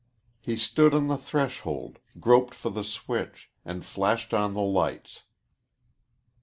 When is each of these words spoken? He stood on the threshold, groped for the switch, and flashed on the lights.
He 0.39 0.55
stood 0.57 0.95
on 0.95 1.05
the 1.05 1.15
threshold, 1.15 1.99
groped 2.19 2.55
for 2.55 2.71
the 2.71 2.83
switch, 2.83 3.51
and 3.63 3.85
flashed 3.85 4.33
on 4.33 4.55
the 4.55 4.61
lights. 4.61 5.21